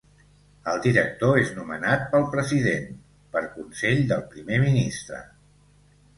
[0.69, 2.89] El Director és nomenat pel President,
[3.37, 5.23] per consell del Primer Ministre.